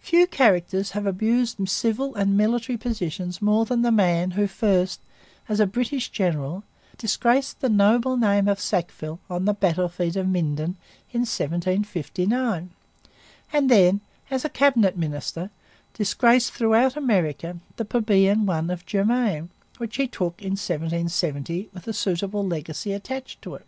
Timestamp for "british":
5.66-6.10